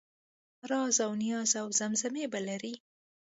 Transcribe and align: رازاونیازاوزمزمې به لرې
رازاونیازاوزمزمې 0.69 2.23
به 2.31 2.39
لرې 2.47 2.73